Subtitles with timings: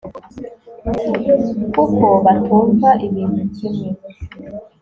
[1.73, 3.89] kuko batumva ibintu kimwe